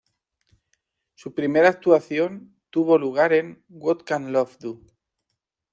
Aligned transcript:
Su 1.13 1.35
primera 1.35 1.69
actuación 1.69 2.55
tuvo 2.71 2.97
lugar 2.97 3.33
en 3.33 3.63
"What 3.69 3.99
Can 4.03 4.31
Love 4.31 4.57
Do". 4.57 4.81